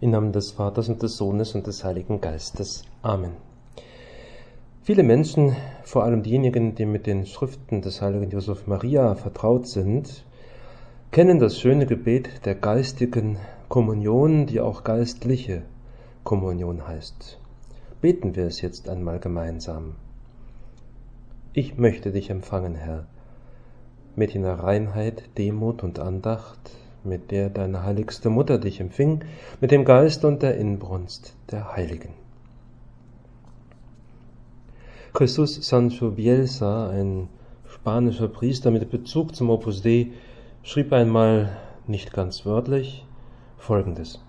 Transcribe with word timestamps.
Im 0.00 0.10
Namen 0.10 0.30
des 0.30 0.52
Vaters 0.52 0.88
und 0.88 1.02
des 1.02 1.16
Sohnes 1.16 1.56
und 1.56 1.66
des 1.66 1.82
Heiligen 1.82 2.20
Geistes. 2.20 2.84
Amen. 3.02 3.32
Viele 4.84 5.02
Menschen, 5.02 5.56
vor 5.82 6.04
allem 6.04 6.22
diejenigen, 6.22 6.76
die 6.76 6.86
mit 6.86 7.08
den 7.08 7.26
Schriften 7.26 7.82
des 7.82 8.00
heiligen 8.00 8.30
Josef 8.30 8.68
Maria 8.68 9.16
vertraut 9.16 9.66
sind, 9.66 10.24
kennen 11.10 11.40
das 11.40 11.58
schöne 11.58 11.84
Gebet 11.84 12.46
der 12.46 12.54
geistigen 12.54 13.38
Kommunion, 13.68 14.46
die 14.46 14.60
auch 14.60 14.84
geistliche 14.84 15.62
Kommunion 16.22 16.86
heißt. 16.86 17.40
Beten 18.00 18.36
wir 18.36 18.46
es 18.46 18.60
jetzt 18.60 18.88
einmal 18.88 19.18
gemeinsam. 19.18 19.96
Ich 21.54 21.76
möchte 21.76 22.12
dich 22.12 22.30
empfangen, 22.30 22.76
Herr, 22.76 23.06
mit 24.14 24.32
jener 24.32 24.60
Reinheit, 24.60 25.24
Demut 25.36 25.82
und 25.82 25.98
Andacht, 25.98 26.70
mit 27.08 27.30
der 27.30 27.50
deine 27.50 27.82
heiligste 27.82 28.30
Mutter 28.30 28.58
dich 28.58 28.80
empfing, 28.80 29.24
mit 29.60 29.70
dem 29.70 29.84
Geist 29.84 30.24
und 30.24 30.42
der 30.42 30.56
Inbrunst 30.56 31.34
der 31.50 31.72
Heiligen. 31.74 32.10
Jesus 35.18 35.66
Sancho 35.66 36.10
Bielsa, 36.10 36.90
ein 36.90 37.28
spanischer 37.66 38.28
Priester 38.28 38.70
mit 38.70 38.90
Bezug 38.90 39.34
zum 39.34 39.50
Opus 39.50 39.82
Dei, 39.82 40.12
schrieb 40.62 40.92
einmal, 40.92 41.56
nicht 41.86 42.12
ganz 42.12 42.44
wörtlich, 42.46 43.04
folgendes. 43.56 44.20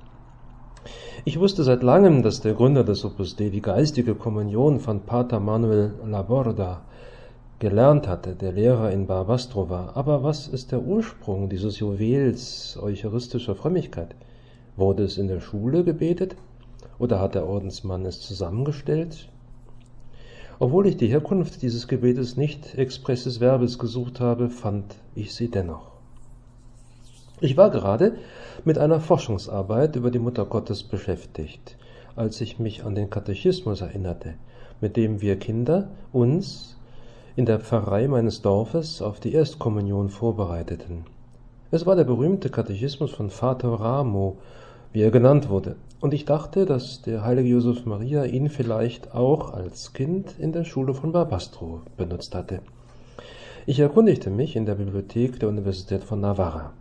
Ich 1.25 1.39
wusste 1.39 1.63
seit 1.63 1.84
langem, 1.84 2.23
dass 2.23 2.41
der 2.41 2.53
Gründer 2.53 2.84
des 2.84 3.03
Opus 3.05 3.35
Dei 3.35 3.49
die 3.49 3.61
geistige 3.61 4.15
Kommunion 4.15 4.79
von 4.79 5.01
Pater 5.01 5.39
Manuel 5.39 5.93
Laborda 6.05 6.81
gelernt 7.59 8.08
hatte, 8.08 8.36
der 8.36 8.54
Lehrer 8.54 8.91
in 8.91 9.05
Barbastro 9.05 9.70
war. 9.70 9.98
Aber 9.98 10.23
was 10.23 10.48
ist 10.48 10.72
der 10.72 10.81
Ursprung 10.81 11.49
dieses 11.49 11.80
Juwels 11.80 12.80
eucharistischer 12.82 13.55
Frömmigkeit? 13.55 14.16
Wurde 14.77 15.04
es 15.04 15.18
in 15.18 15.27
der 15.27 15.41
Schule 15.41 15.84
gebetet 15.84 16.38
oder 16.98 17.20
hat 17.20 17.35
der 17.35 17.48
Ordensmann 17.48 18.05
es 18.05 18.22
zusammengestellt? 18.22 19.27
Obwohl 20.57 20.88
ich 20.88 20.98
die 20.98 21.07
Herkunft 21.07 21.62
dieses 21.62 21.88
Gebetes 21.88 22.38
nicht 22.38 22.77
expresses 22.77 23.40
Verbes 23.40 23.77
gesucht 23.77 24.20
habe, 24.20 24.49
fand 24.49 24.96
ich 25.16 25.34
sie 25.34 25.49
dennoch. 25.49 25.91
Ich 27.41 27.55
war 27.55 27.70
gerade 27.70 28.16
mit 28.66 28.77
einer 28.77 28.99
Forschungsarbeit 28.99 29.96
über 29.96 30.12
die 30.12 30.20
Mutter 30.20 30.46
Gottes 30.46 30.84
beschäftigt, 30.84 31.77
als 32.16 32.41
ich 32.41 32.60
mich 32.60 32.84
an 32.84 32.96
den 32.96 33.10
Katechismus 33.10 33.79
erinnerte, 33.79 34.34
mit 34.82 34.98
dem 34.98 35.21
wir 35.21 35.38
Kinder 35.40 35.90
uns 36.12 36.76
in 37.35 37.46
der 37.46 37.60
Pfarrei 37.60 38.08
meines 38.08 38.41
Dorfes 38.41 39.02
auf 39.02 39.20
die 39.20 39.34
Erstkommunion 39.34 40.10
vorbereiteten. 40.10 41.05
Es 41.72 41.85
war 41.85 41.96
der 41.96 42.04
berühmte 42.04 42.49
Katechismus 42.49 43.12
von 43.12 43.30
Vater 43.30 43.70
Ramo, 43.70 44.38
wie 44.91 45.02
er 45.02 45.12
genannt 45.12 45.50
wurde, 45.50 45.76
und 46.02 46.13
ich 46.13 46.26
dachte, 46.26 46.66
dass 46.66 47.02
der 47.02 47.24
heilige 47.24 47.50
Josef 47.50 47.85
Maria 47.85 48.26
ihn 48.26 48.50
vielleicht 48.50 49.13
auch 49.13 49.54
als 49.54 49.94
Kind 49.94 50.34
in 50.40 50.52
der 50.52 50.63
Schule 50.63 50.94
von 50.94 51.12
Barbastro 51.12 51.82
benutzt 51.98 52.34
hatte. 52.34 52.62
Ich 53.66 53.80
erkundigte 53.80 54.32
mich 54.32 54.55
in 54.55 54.66
der 54.66 54.76
Bibliothek 54.76 55.40
der 55.40 55.50
Universität 55.50 56.04
von 56.04 56.22
Navarra. 56.22 56.74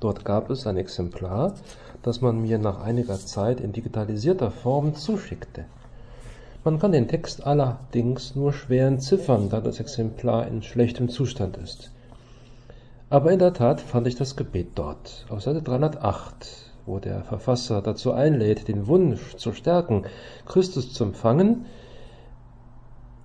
Dort 0.00 0.24
gab 0.24 0.50
es 0.50 0.66
ein 0.66 0.76
Exemplar, 0.76 1.54
das 2.02 2.20
man 2.20 2.42
mir 2.42 2.58
nach 2.58 2.82
einiger 2.82 3.18
Zeit 3.18 3.60
in 3.60 3.72
digitalisierter 3.72 4.50
Form 4.50 4.94
zuschickte. 4.94 5.64
Man 6.66 6.80
kann 6.80 6.90
den 6.90 7.06
Text 7.06 7.46
allerdings 7.46 8.34
nur 8.34 8.52
schwer 8.52 8.88
entziffern, 8.88 9.50
da 9.50 9.60
das 9.60 9.78
Exemplar 9.78 10.48
in 10.48 10.64
schlechtem 10.64 11.08
Zustand 11.08 11.56
ist. 11.58 11.92
Aber 13.08 13.30
in 13.30 13.38
der 13.38 13.52
Tat 13.52 13.80
fand 13.80 14.08
ich 14.08 14.16
das 14.16 14.34
Gebet 14.34 14.70
dort, 14.74 15.26
auf 15.28 15.40
Seite 15.42 15.62
308, 15.62 16.72
wo 16.84 16.98
der 16.98 17.22
Verfasser 17.22 17.82
dazu 17.82 18.10
einlädt, 18.10 18.66
den 18.66 18.88
Wunsch 18.88 19.36
zu 19.36 19.52
stärken, 19.52 20.06
Christus 20.44 20.92
zu 20.92 21.04
empfangen. 21.04 21.66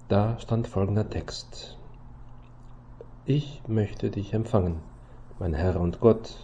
Da 0.08 0.38
stand 0.38 0.68
folgender 0.68 1.10
Text. 1.10 1.80
Ich 3.26 3.64
möchte 3.66 4.12
dich 4.12 4.36
empfangen, 4.36 4.82
mein 5.40 5.56
Herr 5.56 5.80
und 5.80 6.00
Gott, 6.00 6.36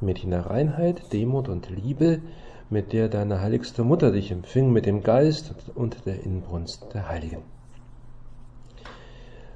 mit 0.00 0.20
jener 0.20 0.46
Reinheit, 0.46 1.12
Demut 1.12 1.50
und 1.50 1.68
Liebe, 1.68 2.22
mit 2.70 2.92
der 2.92 3.08
deine 3.08 3.40
heiligste 3.40 3.82
Mutter 3.82 4.12
dich 4.12 4.30
empfing, 4.30 4.72
mit 4.72 4.86
dem 4.86 5.02
Geist 5.02 5.54
und 5.74 6.04
der 6.06 6.22
Inbrunst 6.24 6.86
der 6.92 7.08
Heiligen. 7.08 7.42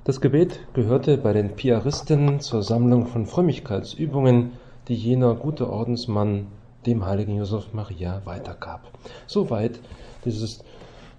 Das 0.04 0.20
Gebet 0.20 0.58
gehörte 0.72 1.16
bei 1.18 1.32
den 1.32 1.54
Piaristen 1.54 2.40
zur 2.40 2.62
Sammlung 2.62 3.06
von 3.06 3.26
Frömmigkeitsübungen, 3.26 4.52
die 4.88 4.94
jener 4.94 5.34
gute 5.34 5.70
Ordensmann 5.70 6.48
dem 6.86 7.06
heiligen 7.06 7.36
Josef 7.36 7.72
Maria 7.72 8.22
weitergab. 8.24 8.90
Soweit 9.26 9.78
dieses 10.24 10.64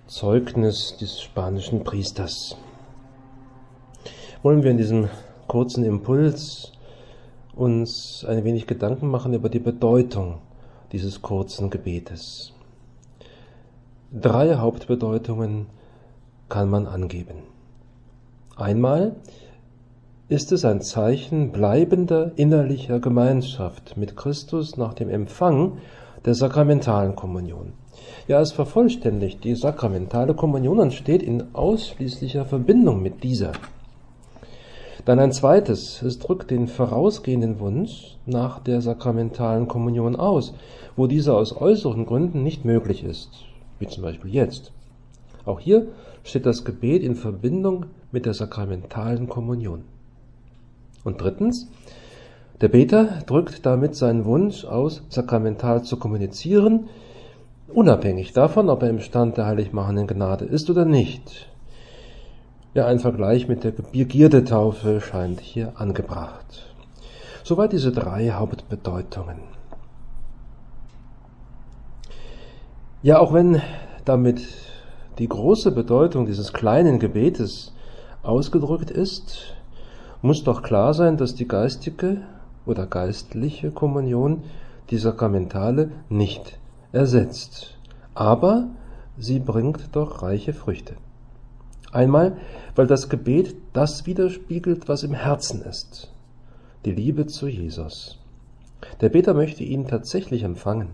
Zeugnis 0.07 0.97
des 0.97 1.21
spanischen 1.21 1.83
Priesters. 1.83 2.57
Wollen 4.41 4.63
wir 4.63 4.71
in 4.71 4.77
diesem 4.77 5.07
kurzen 5.47 5.85
Impuls 5.85 6.73
uns 7.55 8.25
ein 8.27 8.43
wenig 8.43 8.67
Gedanken 8.67 9.07
machen 9.07 9.33
über 9.33 9.47
die 9.47 9.59
Bedeutung 9.59 10.39
dieses 10.93 11.21
kurzen 11.21 11.69
Gebetes. 11.69 12.53
Drei 14.13 14.55
Hauptbedeutungen 14.55 15.65
kann 16.47 16.69
man 16.69 16.85
angeben. 16.85 17.39
Einmal 18.55 19.15
ist 20.29 20.51
es 20.51 20.63
ein 20.63 20.81
Zeichen 20.81 21.51
bleibender 21.51 22.31
innerlicher 22.35 22.99
Gemeinschaft 22.99 23.97
mit 23.97 24.15
Christus 24.15 24.77
nach 24.77 24.93
dem 24.93 25.09
Empfang 25.09 25.79
der 26.25 26.35
sakramentalen 26.35 27.15
Kommunion. 27.15 27.73
Ja, 28.27 28.39
es 28.39 28.51
vervollständigt 28.51 29.43
die 29.43 29.55
sakramentale 29.55 30.33
Kommunion 30.35 30.79
und 30.79 30.93
steht 30.93 31.23
in 31.23 31.53
ausschließlicher 31.53 32.45
Verbindung 32.45 33.01
mit 33.01 33.23
dieser. 33.23 33.51
Dann 35.05 35.19
ein 35.19 35.33
zweites, 35.33 36.01
es 36.01 36.19
drückt 36.19 36.49
den 36.49 36.67
vorausgehenden 36.67 37.59
Wunsch 37.59 38.17
nach 38.25 38.59
der 38.59 38.79
sakramentalen 38.79 39.67
Kommunion 39.67 40.15
aus, 40.15 40.53
wo 40.95 41.07
dieser 41.07 41.35
aus 41.35 41.55
äußeren 41.55 42.05
Gründen 42.05 42.41
nicht 42.41 42.63
möglich 42.63 43.03
ist, 43.03 43.29
wie 43.79 43.87
zum 43.87 44.03
Beispiel 44.03 44.33
jetzt. 44.33 44.71
Auch 45.45 45.59
hier 45.59 45.87
steht 46.23 46.45
das 46.45 46.63
Gebet 46.63 47.03
in 47.03 47.15
Verbindung 47.15 47.87
mit 48.13 48.25
der 48.25 48.33
sakramentalen 48.33 49.27
Kommunion. 49.27 49.83
Und 51.03 51.21
drittens, 51.21 51.67
der 52.61 52.69
Beter 52.69 53.19
drückt 53.25 53.65
damit 53.65 53.95
seinen 53.95 54.23
Wunsch 54.23 54.63
aus, 54.63 55.03
sakramental 55.09 55.83
zu 55.83 55.97
kommunizieren, 55.97 56.87
unabhängig 57.67 58.31
davon, 58.31 58.69
ob 58.69 58.83
er 58.83 58.89
im 58.89 59.01
Stand 59.01 59.35
der 59.35 59.47
heiligmachenden 59.47 60.07
Gnade 60.07 60.45
ist 60.45 60.69
oder 60.69 60.85
nicht. 60.85 61.49
Ja, 62.75 62.87
ein 62.87 62.97
Vergleich 62.97 63.47
mit 63.47 63.63
der 63.63 63.69
Begierdetaufe 63.69 64.99
scheint 64.99 65.39
hier 65.39 65.73
angebracht. 65.75 66.73
Soweit 67.43 67.71
diese 67.71 67.91
drei 67.91 68.31
Hauptbedeutungen. 68.31 69.37
Ja, 73.03 73.19
auch 73.19 73.31
wenn 73.31 73.61
damit 74.05 74.41
die 75.19 75.27
große 75.27 75.71
Bedeutung 75.71 76.25
dieses 76.25 76.51
kleinen 76.51 76.97
Gebetes 76.97 77.73
ausgedrückt 78.23 78.89
ist, 78.89 79.53
muss 80.23 80.43
doch 80.43 80.63
klar 80.63 80.95
sein, 80.95 81.15
dass 81.15 81.35
die 81.35 81.47
geistige 81.47 82.21
oder 82.65 82.87
geistliche 82.87 83.69
Kommunion 83.69 84.41
die 84.89 84.97
Sakramentale 84.97 85.91
nicht 86.09 86.57
ersetzt. 86.91 87.77
Aber 88.15 88.65
sie 89.15 89.37
bringt 89.37 89.95
doch 89.95 90.23
reiche 90.23 90.53
Früchte. 90.53 90.95
Einmal, 91.93 92.37
weil 92.75 92.87
das 92.87 93.07
Gebet 93.07 93.55
das 93.71 94.05
widerspiegelt, 94.05 94.89
was 94.89 95.03
im 95.03 95.13
Herzen 95.13 95.61
ist. 95.61 96.11
Die 96.85 96.91
Liebe 96.91 97.27
zu 97.27 97.47
Jesus. 97.47 98.19
Der 98.99 99.09
Beter 99.09 99.33
möchte 99.33 99.63
ihn 99.63 99.87
tatsächlich 99.87 100.43
empfangen. 100.43 100.89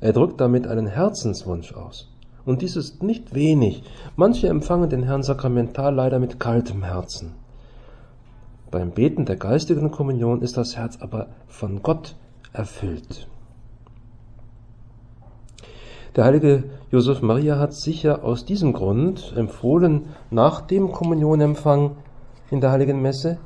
Er 0.00 0.12
drückt 0.12 0.40
damit 0.40 0.66
einen 0.66 0.86
Herzenswunsch 0.86 1.74
aus. 1.74 2.08
Und 2.44 2.62
dies 2.62 2.74
ist 2.74 3.02
nicht 3.02 3.34
wenig. 3.34 3.84
Manche 4.16 4.48
empfangen 4.48 4.90
den 4.90 5.04
Herrn 5.04 5.22
sakramental 5.22 5.94
leider 5.94 6.18
mit 6.18 6.40
kaltem 6.40 6.82
Herzen. 6.82 7.34
Beim 8.70 8.90
Beten 8.90 9.26
der 9.26 9.36
geistigen 9.36 9.90
Kommunion 9.90 10.40
ist 10.42 10.56
das 10.56 10.76
Herz 10.76 10.96
aber 11.00 11.28
von 11.46 11.82
Gott 11.82 12.16
erfüllt. 12.52 13.28
Der 16.14 16.24
heilige 16.24 16.64
Josef 16.90 17.22
Maria 17.22 17.58
hat 17.58 17.72
sicher 17.72 18.22
aus 18.22 18.44
diesem 18.44 18.74
Grund 18.74 19.32
empfohlen, 19.34 20.08
nach 20.30 20.60
dem 20.60 20.92
Kommunionempfang 20.92 21.92
in 22.50 22.60
der 22.60 22.70
heiligen 22.70 23.00
Messe 23.00 23.38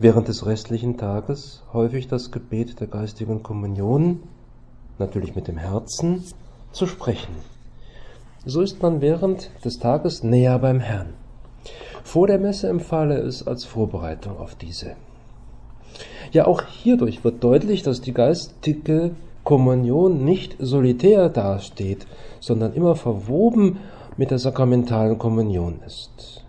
während 0.00 0.26
des 0.26 0.44
restlichen 0.44 0.96
Tages 0.96 1.62
häufig 1.72 2.08
das 2.08 2.32
Gebet 2.32 2.80
der 2.80 2.88
geistigen 2.88 3.44
Kommunion, 3.44 4.24
natürlich 4.98 5.36
mit 5.36 5.46
dem 5.46 5.56
Herzen, 5.56 6.24
zu 6.72 6.88
sprechen. 6.88 7.34
So 8.44 8.60
ist 8.60 8.82
man 8.82 9.00
während 9.00 9.50
des 9.64 9.78
Tages 9.78 10.24
näher 10.24 10.58
beim 10.58 10.80
Herrn. 10.80 11.14
Vor 12.02 12.26
der 12.26 12.40
Messe 12.40 12.68
empfahle 12.68 13.18
es 13.18 13.46
als 13.46 13.64
Vorbereitung 13.64 14.36
auf 14.38 14.56
diese. 14.56 14.96
Ja, 16.32 16.46
auch 16.46 16.62
hierdurch 16.64 17.22
wird 17.22 17.44
deutlich, 17.44 17.84
dass 17.84 18.00
die 18.00 18.14
geistige 18.14 19.12
Kommunion 19.48 20.26
nicht 20.26 20.56
solitär 20.58 21.30
dasteht, 21.30 22.06
sondern 22.38 22.74
immer 22.74 22.96
verwoben 22.96 23.78
mit 24.18 24.30
der 24.30 24.38
sakramentalen 24.38 25.16
Kommunion 25.16 25.80
ist. 25.86 26.44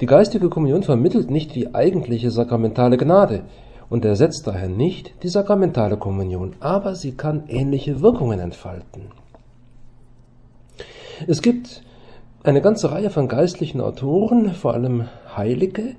Die 0.00 0.06
geistige 0.06 0.48
Kommunion 0.48 0.84
vermittelt 0.84 1.30
nicht 1.30 1.54
die 1.54 1.74
eigentliche 1.74 2.30
sakramentale 2.30 2.96
Gnade 2.96 3.42
und 3.90 4.06
ersetzt 4.06 4.46
daher 4.46 4.70
nicht 4.70 5.12
die 5.22 5.28
sakramentale 5.28 5.98
Kommunion, 5.98 6.56
aber 6.60 6.94
sie 6.94 7.12
kann 7.12 7.44
ähnliche 7.48 8.00
Wirkungen 8.00 8.40
entfalten. 8.40 9.08
Es 11.26 11.42
gibt 11.42 11.82
eine 12.42 12.62
ganze 12.62 12.90
Reihe 12.90 13.10
von 13.10 13.28
geistlichen 13.28 13.82
Autoren, 13.82 14.54
vor 14.54 14.72
allem 14.72 15.08
Heilige, 15.36 15.94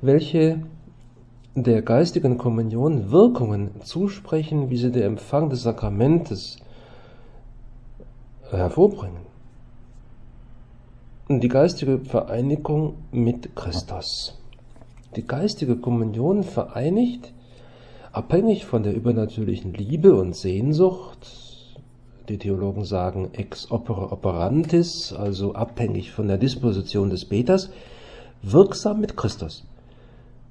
welche 0.00 0.62
der 1.62 1.82
geistigen 1.82 2.38
Kommunion 2.38 3.10
Wirkungen 3.10 3.80
zusprechen, 3.82 4.70
wie 4.70 4.76
sie 4.76 4.92
der 4.92 5.06
Empfang 5.06 5.50
des 5.50 5.62
Sakramentes 5.62 6.58
hervorbringen. 8.50 9.22
Die 11.28 11.48
geistige 11.48 11.98
Vereinigung 11.98 12.94
mit 13.12 13.54
Christus. 13.54 14.38
Die 15.16 15.26
geistige 15.26 15.76
Kommunion 15.76 16.42
vereinigt, 16.42 17.32
abhängig 18.12 18.64
von 18.64 18.82
der 18.82 18.94
übernatürlichen 18.94 19.74
Liebe 19.74 20.14
und 20.14 20.34
Sehnsucht, 20.34 21.26
die 22.28 22.36
Theologen 22.36 22.84
sagen 22.84 23.30
ex 23.32 23.70
opere 23.70 24.12
operantis, 24.12 25.14
also 25.14 25.54
abhängig 25.54 26.12
von 26.12 26.28
der 26.28 26.36
Disposition 26.36 27.08
des 27.08 27.24
Beters, 27.24 27.70
wirksam 28.42 29.00
mit 29.00 29.16
Christus. 29.16 29.64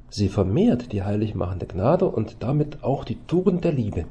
Sie 0.09 0.29
vermehrt 0.29 0.91
die 0.93 1.03
heilig 1.03 1.35
machende 1.35 1.65
Gnade 1.65 2.05
und 2.05 2.37
damit 2.39 2.83
auch 2.83 3.03
die 3.03 3.17
Tugend 3.27 3.63
der 3.63 3.73
Liebe. 3.73 4.05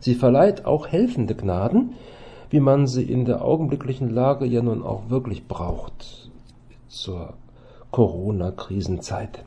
Sie 0.00 0.14
verleiht 0.14 0.64
auch 0.64 0.86
helfende 0.86 1.34
Gnaden, 1.34 1.94
wie 2.50 2.60
man 2.60 2.86
sie 2.86 3.02
in 3.02 3.24
der 3.24 3.44
augenblicklichen 3.44 4.10
Lage 4.10 4.46
ja 4.46 4.62
nun 4.62 4.82
auch 4.82 5.10
wirklich 5.10 5.46
braucht 5.46 6.30
zur 6.88 7.34
Corona-Krisenzeit. 7.90 9.44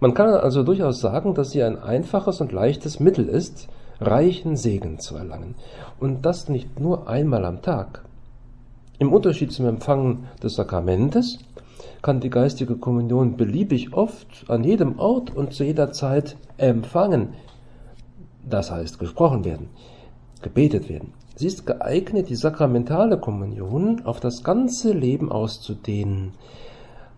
Man 0.00 0.14
kann 0.14 0.28
also 0.28 0.62
durchaus 0.62 1.00
sagen, 1.00 1.34
dass 1.34 1.52
sie 1.52 1.62
ein 1.62 1.78
einfaches 1.78 2.40
und 2.40 2.52
leichtes 2.52 3.00
Mittel 3.00 3.28
ist, 3.28 3.68
reichen 4.00 4.56
Segen 4.56 4.98
zu 4.98 5.16
erlangen. 5.16 5.54
Und 6.00 6.26
das 6.26 6.48
nicht 6.48 6.80
nur 6.80 7.08
einmal 7.08 7.44
am 7.44 7.62
Tag. 7.62 8.04
Im 8.98 9.12
Unterschied 9.12 9.52
zum 9.52 9.66
Empfangen 9.66 10.28
des 10.42 10.56
Sakramentes 10.56 11.38
kann 12.02 12.20
die 12.20 12.30
geistige 12.30 12.76
Kommunion 12.76 13.36
beliebig 13.36 13.94
oft 13.94 14.44
an 14.48 14.64
jedem 14.64 14.98
Ort 14.98 15.34
und 15.34 15.52
zu 15.52 15.64
jeder 15.64 15.92
Zeit 15.92 16.36
empfangen. 16.56 17.34
Das 18.48 18.70
heißt 18.70 18.98
gesprochen 18.98 19.44
werden, 19.44 19.68
gebetet 20.42 20.88
werden. 20.88 21.12
Sie 21.36 21.46
ist 21.46 21.66
geeignet, 21.66 22.28
die 22.28 22.36
sakramentale 22.36 23.18
Kommunion 23.18 24.02
auf 24.04 24.20
das 24.20 24.44
ganze 24.44 24.92
Leben 24.92 25.32
auszudehnen, 25.32 26.32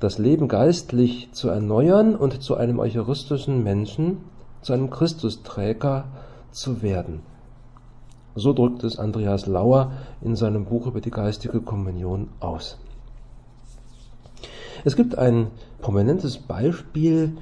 das 0.00 0.18
Leben 0.18 0.48
geistlich 0.48 1.30
zu 1.32 1.48
erneuern 1.48 2.14
und 2.14 2.42
zu 2.42 2.56
einem 2.56 2.78
eucharistischen 2.78 3.62
Menschen, 3.62 4.18
zu 4.62 4.72
einem 4.72 4.88
Christusträger 4.88 6.04
zu 6.50 6.80
werden. 6.80 7.20
So 8.34 8.52
drückt 8.52 8.84
es 8.84 8.98
Andreas 8.98 9.46
Lauer 9.46 9.92
in 10.20 10.36
seinem 10.36 10.66
Buch 10.66 10.86
über 10.86 11.00
die 11.00 11.10
geistige 11.10 11.60
Kommunion 11.60 12.28
aus. 12.40 12.78
Es 14.86 14.94
gibt 14.94 15.18
ein 15.18 15.48
prominentes 15.80 16.38
Beispiel, 16.38 17.32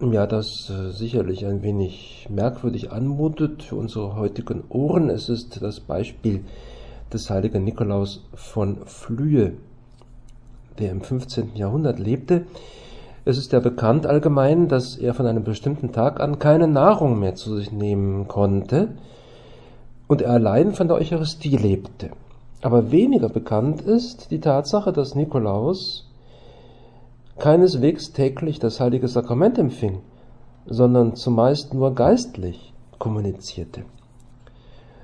ja, 0.00 0.26
das 0.26 0.70
äh, 0.70 0.90
sicherlich 0.90 1.44
ein 1.44 1.60
wenig 1.60 2.26
merkwürdig 2.30 2.90
anmutet 2.90 3.62
für 3.64 3.76
unsere 3.76 4.16
heutigen 4.16 4.64
Ohren. 4.70 5.10
Es 5.10 5.28
ist 5.28 5.60
das 5.60 5.80
Beispiel 5.80 6.42
des 7.12 7.28
heiligen 7.28 7.64
Nikolaus 7.64 8.24
von 8.32 8.78
Flühe, 8.86 9.58
der 10.78 10.90
im 10.92 11.02
15. 11.02 11.54
Jahrhundert 11.54 11.98
lebte. 11.98 12.46
Es 13.26 13.36
ist 13.36 13.52
ja 13.52 13.60
bekannt 13.60 14.06
allgemein, 14.06 14.68
dass 14.68 14.96
er 14.96 15.12
von 15.12 15.26
einem 15.26 15.44
bestimmten 15.44 15.92
Tag 15.92 16.20
an 16.20 16.38
keine 16.38 16.66
Nahrung 16.66 17.18
mehr 17.18 17.34
zu 17.34 17.56
sich 17.56 17.72
nehmen 17.72 18.26
konnte 18.26 18.88
und 20.06 20.22
er 20.22 20.30
allein 20.30 20.72
von 20.72 20.88
der 20.88 20.96
Eucharistie 20.96 21.58
lebte. 21.58 22.08
Aber 22.62 22.90
weniger 22.90 23.28
bekannt 23.28 23.82
ist 23.82 24.30
die 24.30 24.40
Tatsache, 24.40 24.94
dass 24.94 25.14
Nikolaus 25.14 26.05
keineswegs 27.38 28.12
täglich 28.12 28.58
das 28.58 28.80
heilige 28.80 29.08
Sakrament 29.08 29.58
empfing, 29.58 30.00
sondern 30.66 31.14
zumeist 31.14 31.74
nur 31.74 31.94
geistlich 31.94 32.72
kommunizierte. 32.98 33.82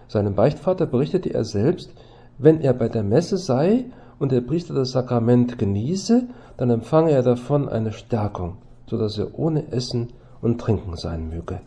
Seinem 0.09 0.35
Beichtvater 0.35 0.87
berichtete 0.87 1.33
er 1.33 1.45
selbst, 1.45 1.93
wenn 2.39 2.61
er 2.61 2.75
bei 2.75 2.89
der 2.89 3.03
Messe 3.03 3.37
sei 3.37 3.87
und 4.19 4.33
der 4.33 4.41
Priester 4.41 4.75
das 4.75 4.93
Sakrament 4.93 5.59
genieße, 5.59 6.29
dann 6.57 6.71
empfange 6.71 7.13
er 7.13 7.23
davon 7.23 7.69
eine 7.69 7.93
Stärkung, 7.93 8.57
so 8.87 8.99
dass 8.99 9.19
er 9.19 9.39
ohne 9.39 9.71
Essen 9.73 10.09
und 10.41 10.61
Trinken 10.61 10.97
sein 10.97 11.29
möge. 11.29 11.61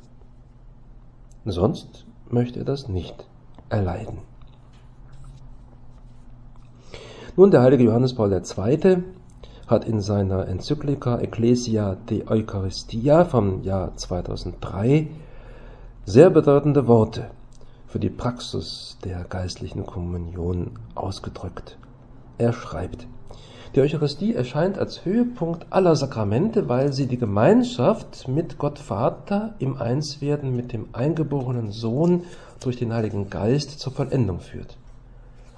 Sonst 1.46 2.06
möchte 2.30 2.60
er 2.60 2.66
das 2.66 2.90
nicht 2.90 3.28
erleiden. 3.70 4.20
Nun, 7.38 7.52
der 7.52 7.62
heilige 7.62 7.84
Johannes 7.84 8.16
Paul 8.16 8.32
II 8.32 9.04
hat 9.68 9.86
in 9.86 10.00
seiner 10.00 10.48
Enzyklika 10.48 11.18
Ecclesia 11.18 11.98
de 12.10 12.28
Eucharistia 12.28 13.26
vom 13.26 13.64
Jahr 13.64 13.96
2003 13.96 15.08
sehr 16.06 16.30
bedeutende 16.30 16.88
Worte 16.88 17.32
für 17.88 18.00
die 18.00 18.12
Praxis 18.12 18.98
der 19.04 19.24
geistlichen 19.24 19.86
Kommunion 19.86 20.72
ausgedrückt. 20.94 21.78
Er 22.38 22.54
schreibt, 22.54 23.08
die 23.74 23.82
Eucharistie 23.82 24.36
erscheint 24.36 24.78
als 24.78 25.04
Höhepunkt 25.04 25.66
aller 25.70 25.96
Sakramente, 25.96 26.70
weil 26.70 26.94
sie 26.94 27.08
die 27.08 27.18
Gemeinschaft 27.18 28.28
mit 28.28 28.58
Gott 28.58 28.80
Vater 28.80 29.56
im 29.60 29.78
Einswerden 29.78 30.56
mit 30.56 30.74
dem 30.74 30.88
eingeborenen 30.94 31.72
Sohn 31.72 32.24
durch 32.62 32.78
den 32.78 32.94
Heiligen 32.94 33.30
Geist 33.30 33.80
zur 33.80 33.92
Vollendung 33.92 34.40
führt. 34.40 34.78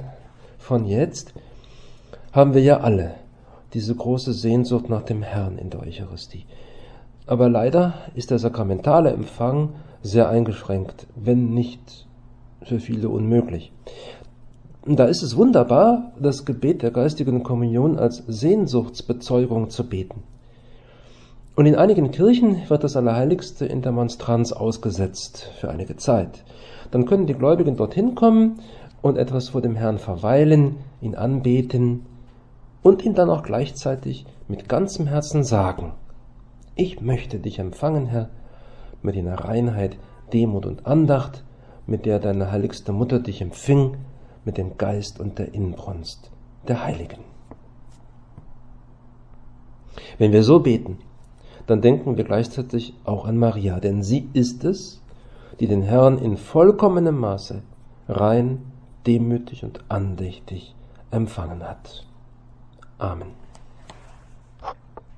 von 0.58 0.86
jetzt 0.86 1.34
haben 2.32 2.54
wir 2.54 2.62
ja 2.62 2.80
alle 2.80 3.16
diese 3.74 3.96
große 3.96 4.34
Sehnsucht 4.34 4.90
nach 4.90 5.04
dem 5.04 5.22
Herrn 5.22 5.58
in 5.58 5.70
der 5.70 5.82
Eucharistie. 5.82 6.46
Aber 7.28 7.50
leider 7.50 7.94
ist 8.16 8.32
der 8.32 8.40
sakramentale 8.40 9.12
Empfang 9.12 9.70
sehr 10.02 10.30
eingeschränkt, 10.30 11.08
wenn 11.16 11.54
nicht 11.54 12.08
für 12.64 12.80
viele 12.80 13.10
unmöglich. 13.10 13.72
Da 14.86 15.06
ist 15.06 15.22
es 15.22 15.36
wunderbar, 15.36 16.14
das 16.20 16.46
Gebet 16.46 16.82
der 16.82 16.92
geistigen 16.92 17.44
Kommunion 17.44 18.00
als 18.00 18.24
Sehnsuchtsbezeugung 18.28 19.70
zu 19.70 19.88
beten. 19.88 20.24
Und 21.56 21.66
in 21.66 21.76
einigen 21.76 22.12
Kirchen 22.12 22.70
wird 22.70 22.84
das 22.84 22.96
Allerheiligste 22.96 23.66
in 23.66 23.82
der 23.82 23.92
Monstranz 23.92 24.54
ausgesetzt 24.54 25.52
für 25.60 25.70
einige 25.70 25.98
Zeit. 25.98 26.44
Dann 26.92 27.06
können 27.06 27.28
die 27.28 27.34
Gläubigen 27.34 27.76
dorthin 27.76 28.16
kommen 28.16 28.60
und 29.02 29.18
etwas 29.18 29.50
vor 29.50 29.62
dem 29.62 29.76
Herrn 29.76 30.00
verweilen, 30.00 30.78
ihn 31.02 31.16
anbeten 31.16 32.06
und 32.82 33.04
ihn 33.04 33.14
dann 33.14 33.30
auch 33.30 33.44
gleichzeitig 33.44 34.26
mit 34.48 34.70
ganzem 34.70 35.08
Herzen 35.08 35.44
sagen, 35.44 35.94
ich 36.76 37.02
möchte 37.02 37.40
dich 37.40 37.60
empfangen, 37.60 38.06
Herr, 38.06 38.30
mit 39.02 39.16
jener 39.16 39.46
Reinheit, 39.46 39.98
Demut 40.34 40.66
und 40.66 40.86
Andacht, 40.86 41.44
mit 41.86 42.06
der 42.06 42.20
deine 42.20 42.52
heiligste 42.52 42.92
Mutter 42.92 43.20
dich 43.20 43.42
empfing 43.42 43.98
mit 44.46 44.58
dem 44.58 44.78
Geist 44.78 45.20
und 45.20 45.40
der 45.40 45.54
Inbrunst 45.54 46.32
der 46.68 46.84
Heiligen. 46.84 47.24
Wenn 50.18 50.32
wir 50.32 50.44
so 50.44 50.60
beten, 50.60 51.00
dann 51.68 51.82
denken 51.82 52.18
wir 52.18 52.24
gleichzeitig 52.24 52.94
auch 53.04 53.26
an 53.26 53.38
Maria, 53.38 53.80
denn 53.80 54.04
sie 54.04 54.30
ist 54.34 54.64
es, 54.64 55.02
die 55.60 55.68
den 55.68 55.82
Herrn 55.82 56.18
in 56.18 56.38
vollkommenem 56.38 57.18
Maße 57.18 57.62
rein, 58.08 58.62
demütig 59.06 59.64
und 59.64 59.84
andächtig 59.90 60.76
empfangen 61.12 61.64
hat. 61.64 62.09
Amen. 63.00 63.49